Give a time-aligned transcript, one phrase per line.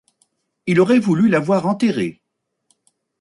[0.65, 2.23] Il aurait voulu la voir enterrée...